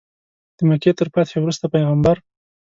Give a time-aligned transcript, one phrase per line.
[0.57, 2.15] د مکې تر فتحې وروسته پیغمبر.